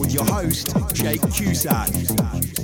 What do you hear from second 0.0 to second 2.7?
with your host, Jake Cusack.